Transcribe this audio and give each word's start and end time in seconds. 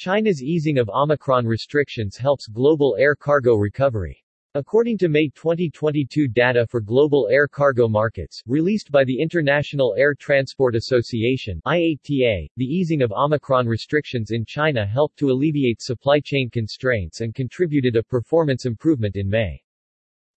China's 0.00 0.42
easing 0.42 0.78
of 0.78 0.88
Omicron 0.88 1.44
restrictions 1.44 2.16
helps 2.16 2.46
global 2.46 2.96
air 2.98 3.14
cargo 3.14 3.56
recovery. 3.56 4.24
According 4.54 4.96
to 4.96 5.10
May 5.10 5.28
2022 5.28 6.26
data 6.26 6.66
for 6.66 6.80
global 6.80 7.28
air 7.30 7.46
cargo 7.46 7.86
markets, 7.86 8.42
released 8.46 8.90
by 8.90 9.04
the 9.04 9.20
International 9.20 9.94
Air 9.98 10.14
Transport 10.14 10.74
Association 10.74 11.60
IATA, 11.66 12.48
the 12.56 12.64
easing 12.64 13.02
of 13.02 13.12
Omicron 13.12 13.66
restrictions 13.66 14.30
in 14.30 14.46
China 14.46 14.86
helped 14.86 15.18
to 15.18 15.30
alleviate 15.30 15.82
supply 15.82 16.18
chain 16.18 16.48
constraints 16.48 17.20
and 17.20 17.34
contributed 17.34 17.96
a 17.96 18.02
performance 18.02 18.64
improvement 18.64 19.16
in 19.16 19.28
May. 19.28 19.60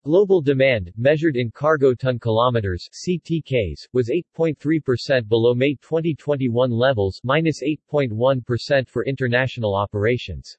Global 0.05 0.41
demand, 0.41 0.91
measured 0.97 1.37
in 1.37 1.49
cargo 1.49 1.93
ton 1.93 2.19
kilometers 2.19 2.89
(CTKs), 2.91 3.87
was 3.93 4.09
8.3% 4.09 5.29
below 5.29 5.55
May 5.55 5.75
2021 5.75 6.71
levels, 6.71 7.21
minus 7.23 7.63
8.1 7.63 8.89
for 8.89 9.05
international 9.05 9.73
operations. 9.73 10.57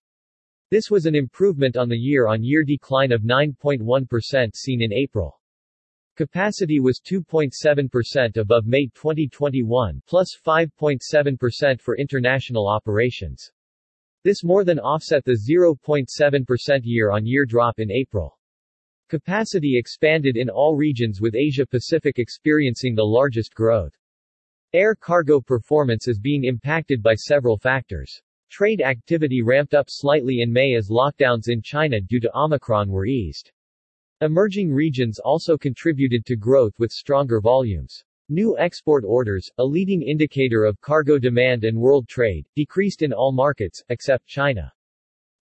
This 0.70 0.90
was 0.90 1.04
an 1.04 1.14
improvement 1.14 1.76
on 1.76 1.90
the 1.90 1.98
year-on-year 1.98 2.64
decline 2.64 3.12
of 3.12 3.20
9.1% 3.20 4.56
seen 4.56 4.80
in 4.80 4.94
April. 4.94 5.38
Capacity 6.16 6.80
was 6.80 7.02
2.7% 7.06 8.38
above 8.38 8.64
May 8.64 8.86
2021, 8.94 10.00
plus 10.06 10.38
5.7% 10.42 11.82
for 11.82 11.98
international 11.98 12.66
operations. 12.66 13.52
This 14.22 14.42
more 14.42 14.64
than 14.64 14.78
offset 14.78 15.22
the 15.26 15.36
0.7% 15.36 16.80
year-on-year 16.82 17.44
drop 17.44 17.78
in 17.78 17.90
April. 17.90 18.38
Capacity 19.10 19.76
expanded 19.76 20.38
in 20.38 20.48
all 20.48 20.76
regions 20.76 21.20
with 21.20 21.34
Asia-Pacific 21.34 22.18
experiencing 22.18 22.94
the 22.94 23.04
largest 23.04 23.54
growth. 23.54 23.94
Air 24.72 24.94
cargo 24.94 25.42
performance 25.42 26.08
is 26.08 26.18
being 26.18 26.44
impacted 26.44 27.02
by 27.02 27.14
several 27.14 27.58
factors. 27.58 28.22
Trade 28.50 28.80
activity 28.80 29.42
ramped 29.42 29.74
up 29.74 29.86
slightly 29.90 30.40
in 30.40 30.50
May 30.50 30.74
as 30.74 30.88
lockdowns 30.88 31.48
in 31.48 31.60
China 31.60 32.00
due 32.00 32.18
to 32.18 32.34
Omicron 32.34 32.88
were 32.88 33.04
eased. 33.04 33.52
Emerging 34.22 34.72
regions 34.72 35.18
also 35.18 35.58
contributed 35.58 36.24
to 36.24 36.34
growth 36.34 36.72
with 36.78 36.90
stronger 36.90 37.42
volumes. 37.42 38.02
New 38.30 38.56
export 38.56 39.04
orders, 39.06 39.50
a 39.58 39.64
leading 39.64 40.00
indicator 40.00 40.64
of 40.64 40.80
cargo 40.80 41.18
demand 41.18 41.64
and 41.64 41.78
world 41.78 42.08
trade, 42.08 42.46
decreased 42.56 43.02
in 43.02 43.12
all 43.12 43.32
markets, 43.32 43.82
except 43.90 44.26
China. 44.26 44.72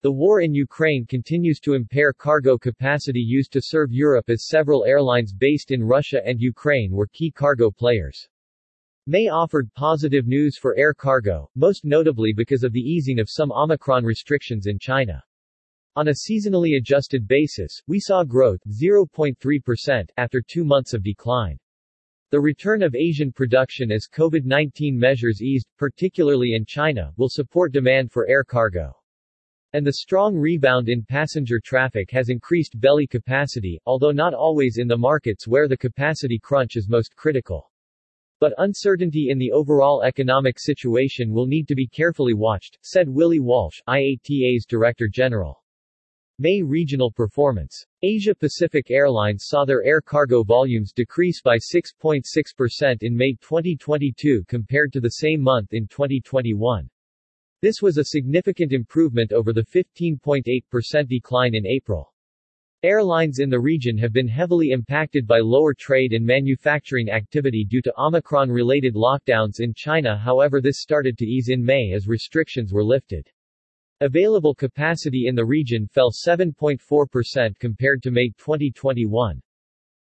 The 0.02 0.10
war 0.10 0.40
in 0.40 0.52
Ukraine 0.52 1.06
continues 1.06 1.60
to 1.60 1.74
impair 1.74 2.12
cargo 2.12 2.58
capacity 2.58 3.20
used 3.20 3.52
to 3.52 3.62
serve 3.62 3.92
Europe 3.92 4.28
as 4.30 4.48
several 4.48 4.84
airlines 4.84 5.32
based 5.32 5.70
in 5.70 5.80
Russia 5.80 6.20
and 6.26 6.40
Ukraine 6.40 6.90
were 6.90 7.06
key 7.06 7.30
cargo 7.30 7.70
players. 7.70 8.28
May 9.06 9.28
offered 9.28 9.72
positive 9.74 10.26
news 10.26 10.58
for 10.58 10.76
air 10.76 10.92
cargo, 10.92 11.48
most 11.54 11.84
notably 11.84 12.32
because 12.32 12.64
of 12.64 12.72
the 12.72 12.80
easing 12.80 13.20
of 13.20 13.30
some 13.30 13.52
Omicron 13.52 14.04
restrictions 14.04 14.66
in 14.66 14.76
China. 14.76 15.22
On 15.94 16.08
a 16.08 16.14
seasonally 16.28 16.78
adjusted 16.78 17.28
basis, 17.28 17.80
we 17.86 18.00
saw 18.00 18.24
growth 18.24 18.58
0.3% 18.68 20.08
after 20.16 20.42
two 20.42 20.64
months 20.64 20.94
of 20.94 21.04
decline. 21.04 21.60
The 22.30 22.40
return 22.40 22.82
of 22.82 22.96
Asian 22.96 23.30
production 23.30 23.92
as 23.92 24.08
COVID-19 24.12 24.94
measures 24.94 25.40
eased, 25.40 25.68
particularly 25.78 26.54
in 26.54 26.64
China, 26.64 27.12
will 27.16 27.28
support 27.28 27.70
demand 27.70 28.10
for 28.10 28.26
air 28.26 28.42
cargo. 28.42 28.96
And 29.74 29.86
the 29.86 29.94
strong 29.94 30.36
rebound 30.36 30.90
in 30.90 31.02
passenger 31.02 31.58
traffic 31.58 32.10
has 32.10 32.28
increased 32.28 32.78
belly 32.78 33.06
capacity, 33.06 33.80
although 33.86 34.10
not 34.10 34.34
always 34.34 34.76
in 34.76 34.86
the 34.86 34.98
markets 34.98 35.48
where 35.48 35.66
the 35.66 35.76
capacity 35.78 36.38
crunch 36.38 36.76
is 36.76 36.90
most 36.90 37.16
critical. 37.16 37.70
But 38.38 38.52
uncertainty 38.58 39.28
in 39.30 39.38
the 39.38 39.52
overall 39.52 40.02
economic 40.02 40.58
situation 40.58 41.32
will 41.32 41.46
need 41.46 41.68
to 41.68 41.74
be 41.74 41.86
carefully 41.86 42.34
watched, 42.34 42.76
said 42.82 43.08
Willie 43.08 43.40
Walsh, 43.40 43.80
IATA's 43.88 44.66
Director 44.66 45.08
General. 45.08 45.62
May 46.38 46.60
regional 46.60 47.10
performance. 47.10 47.86
Asia 48.02 48.34
Pacific 48.34 48.90
Airlines 48.90 49.44
saw 49.46 49.64
their 49.64 49.84
air 49.84 50.00
cargo 50.00 50.42
volumes 50.42 50.92
decrease 50.92 51.40
by 51.40 51.56
6.6% 51.56 52.96
in 53.02 53.16
May 53.16 53.34
2022 53.34 54.44
compared 54.48 54.92
to 54.92 55.00
the 55.00 55.08
same 55.08 55.40
month 55.40 55.72
in 55.72 55.86
2021. 55.86 56.90
This 57.62 57.80
was 57.80 57.96
a 57.96 58.04
significant 58.04 58.72
improvement 58.72 59.32
over 59.32 59.52
the 59.52 59.62
15.8% 59.62 61.08
decline 61.08 61.54
in 61.54 61.64
April. 61.64 62.12
Airlines 62.82 63.38
in 63.38 63.50
the 63.50 63.60
region 63.60 63.96
have 63.98 64.12
been 64.12 64.26
heavily 64.26 64.72
impacted 64.72 65.28
by 65.28 65.38
lower 65.38 65.72
trade 65.72 66.12
and 66.12 66.26
manufacturing 66.26 67.08
activity 67.08 67.64
due 67.64 67.80
to 67.82 67.94
Omicron-related 67.96 68.96
lockdowns 68.96 69.60
in 69.60 69.72
China 69.74 70.18
however 70.18 70.60
this 70.60 70.80
started 70.80 71.16
to 71.18 71.24
ease 71.24 71.50
in 71.50 71.64
May 71.64 71.92
as 71.92 72.08
restrictions 72.08 72.72
were 72.72 72.82
lifted. 72.82 73.30
Available 74.00 74.56
capacity 74.56 75.28
in 75.28 75.36
the 75.36 75.46
region 75.46 75.86
fell 75.86 76.10
7.4% 76.10 77.56
compared 77.60 78.02
to 78.02 78.10
May 78.10 78.30
2021. 78.30 79.40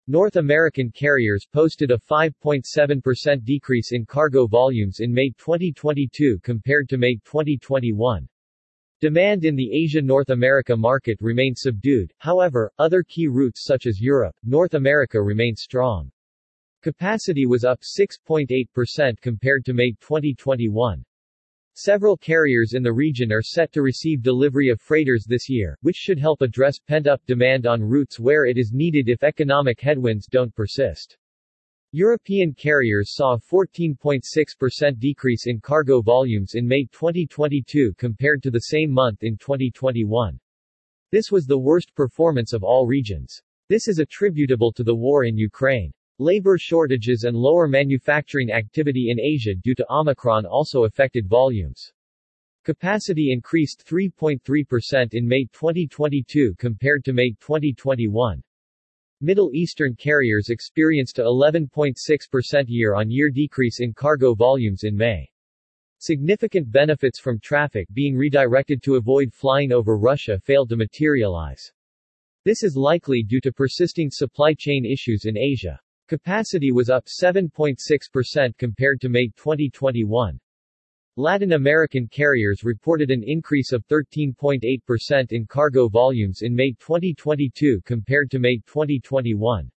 North 0.08 0.34
American 0.34 0.90
carriers 0.90 1.46
posted 1.46 1.92
a 1.92 1.96
5.7% 1.96 3.44
decrease 3.44 3.92
in 3.92 4.04
cargo 4.04 4.48
volumes 4.48 4.98
in 4.98 5.12
May 5.12 5.30
2022 5.38 6.40
compared 6.42 6.88
to 6.88 6.98
May 6.98 7.14
2021. 7.24 8.28
Demand 9.00 9.44
in 9.44 9.54
the 9.54 9.70
Asia-North 9.72 10.30
America 10.30 10.76
market 10.76 11.18
remained 11.20 11.56
subdued, 11.56 12.12
however, 12.18 12.72
other 12.78 13.04
key 13.04 13.28
routes 13.28 13.62
such 13.64 13.86
as 13.86 14.00
Europe, 14.00 14.34
North 14.42 14.74
America 14.74 15.22
remained 15.22 15.56
strong. 15.58 16.10
Capacity 16.82 17.46
was 17.46 17.62
up 17.62 17.78
6.8% 17.82 19.20
compared 19.20 19.64
to 19.64 19.72
May 19.72 19.92
2021. 20.00 21.04
Several 21.74 22.18
carriers 22.18 22.74
in 22.74 22.82
the 22.82 22.92
region 22.92 23.32
are 23.32 23.40
set 23.40 23.72
to 23.72 23.80
receive 23.80 24.22
delivery 24.22 24.68
of 24.68 24.78
freighters 24.78 25.24
this 25.24 25.48
year, 25.48 25.78
which 25.80 25.96
should 25.96 26.18
help 26.18 26.42
address 26.42 26.78
pent-up 26.78 27.24
demand 27.26 27.66
on 27.66 27.82
routes 27.82 28.20
where 28.20 28.44
it 28.44 28.58
is 28.58 28.72
needed 28.74 29.08
if 29.08 29.22
economic 29.22 29.80
headwinds 29.80 30.26
don't 30.26 30.54
persist. 30.54 31.16
European 31.92 32.52
carriers 32.52 33.14
saw 33.14 33.34
a 33.34 33.38
14.6% 33.38 34.98
decrease 34.98 35.46
in 35.46 35.60
cargo 35.60 36.02
volumes 36.02 36.54
in 36.56 36.66
May 36.66 36.84
2022 36.92 37.94
compared 37.96 38.42
to 38.42 38.50
the 38.50 38.60
same 38.60 38.90
month 38.90 39.22
in 39.22 39.38
2021. 39.38 40.38
This 41.10 41.30
was 41.30 41.46
the 41.46 41.58
worst 41.58 41.94
performance 41.94 42.52
of 42.52 42.62
all 42.62 42.86
regions. 42.86 43.40
This 43.68 43.88
is 43.88 43.98
attributable 43.98 44.72
to 44.72 44.84
the 44.84 44.94
war 44.94 45.24
in 45.24 45.38
Ukraine. 45.38 45.92
Labor 46.22 46.56
shortages 46.56 47.24
and 47.24 47.36
lower 47.36 47.66
manufacturing 47.66 48.52
activity 48.52 49.10
in 49.10 49.18
Asia 49.18 49.56
due 49.56 49.74
to 49.74 49.92
Omicron 49.92 50.46
also 50.46 50.84
affected 50.84 51.26
volumes. 51.26 51.92
Capacity 52.62 53.32
increased 53.32 53.84
3.3% 53.84 55.14
in 55.14 55.26
May 55.26 55.46
2022 55.46 56.54
compared 56.60 57.04
to 57.04 57.12
May 57.12 57.30
2021. 57.40 58.40
Middle 59.20 59.50
Eastern 59.52 59.96
carriers 59.96 60.48
experienced 60.48 61.18
a 61.18 61.22
11.6% 61.22 62.64
year-on-year 62.68 63.30
decrease 63.30 63.80
in 63.80 63.92
cargo 63.92 64.32
volumes 64.32 64.84
in 64.84 64.96
May. 64.96 65.28
Significant 65.98 66.70
benefits 66.70 67.18
from 67.18 67.40
traffic 67.40 67.88
being 67.94 68.14
redirected 68.14 68.80
to 68.84 68.94
avoid 68.94 69.34
flying 69.34 69.72
over 69.72 69.98
Russia 69.98 70.38
failed 70.38 70.68
to 70.68 70.76
materialize. 70.76 71.72
This 72.44 72.62
is 72.62 72.76
likely 72.76 73.24
due 73.24 73.40
to 73.40 73.50
persisting 73.50 74.08
supply 74.08 74.54
chain 74.54 74.84
issues 74.84 75.24
in 75.24 75.36
Asia. 75.36 75.80
Capacity 76.12 76.72
was 76.72 76.90
up 76.90 77.06
7.6% 77.06 78.58
compared 78.58 79.00
to 79.00 79.08
May 79.08 79.28
2021. 79.28 80.38
Latin 81.16 81.52
American 81.52 82.06
carriers 82.06 82.64
reported 82.64 83.10
an 83.10 83.22
increase 83.24 83.72
of 83.72 83.86
13.8% 83.86 85.32
in 85.32 85.46
cargo 85.46 85.88
volumes 85.88 86.42
in 86.42 86.54
May 86.54 86.72
2022 86.72 87.80
compared 87.86 88.30
to 88.30 88.38
May 88.38 88.58
2021. 88.66 89.70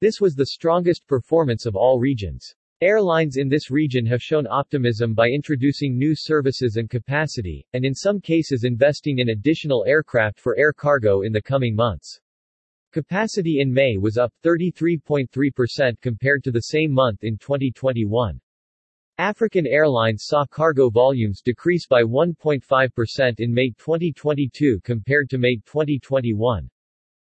This 0.00 0.20
was 0.20 0.34
the 0.34 0.46
strongest 0.46 1.06
performance 1.06 1.66
of 1.66 1.76
all 1.76 2.00
regions. 2.00 2.52
Airlines 2.80 3.36
in 3.36 3.48
this 3.48 3.70
region 3.70 4.04
have 4.06 4.20
shown 4.20 4.48
optimism 4.48 5.14
by 5.14 5.28
introducing 5.28 5.96
new 5.96 6.16
services 6.16 6.78
and 6.78 6.90
capacity, 6.90 7.64
and 7.74 7.84
in 7.84 7.94
some 7.94 8.20
cases 8.20 8.64
investing 8.64 9.20
in 9.20 9.28
additional 9.28 9.84
aircraft 9.86 10.40
for 10.40 10.58
air 10.58 10.72
cargo 10.72 11.22
in 11.22 11.32
the 11.32 11.40
coming 11.40 11.76
months. 11.76 12.20
Capacity 12.92 13.60
in 13.60 13.72
May 13.72 13.98
was 13.98 14.18
up 14.18 14.32
33.3% 14.42 16.00
compared 16.00 16.42
to 16.42 16.50
the 16.50 16.62
same 16.62 16.90
month 16.90 17.22
in 17.22 17.38
2021. 17.38 18.40
African 19.18 19.64
Airlines 19.64 20.24
saw 20.26 20.44
cargo 20.44 20.90
volumes 20.90 21.40
decrease 21.40 21.86
by 21.86 22.02
1.5% 22.02 23.34
in 23.38 23.54
May 23.54 23.70
2022 23.78 24.80
compared 24.82 25.30
to 25.30 25.38
May 25.38 25.54
2021. 25.66 26.68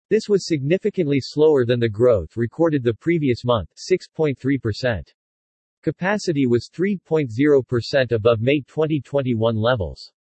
This 0.10 0.30
was 0.30 0.48
significantly 0.48 1.20
slower 1.20 1.66
than 1.66 1.82
the 1.82 1.90
growth 1.90 2.38
recorded 2.38 2.82
the 2.82 2.94
previous 2.94 3.44
month, 3.44 3.70
6.3%. 3.92 5.14
Capacity 5.84 6.48
was 6.48 6.70
3.0% 6.74 8.12
above 8.14 8.40
May 8.40 8.62
2021 8.62 9.58
levels. 9.58 10.14